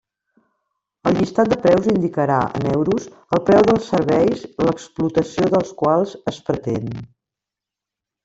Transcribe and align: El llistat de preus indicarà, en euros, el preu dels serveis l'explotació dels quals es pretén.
El 1.09 1.17
llistat 1.17 1.49
de 1.51 1.57
preus 1.65 1.89
indicarà, 1.91 2.37
en 2.59 2.65
euros, 2.71 3.05
el 3.37 3.43
preu 3.49 3.61
dels 3.69 3.91
serveis 3.93 4.41
l'explotació 4.69 5.49
dels 5.55 5.75
quals 5.83 6.15
es 6.33 6.43
pretén. 6.49 6.89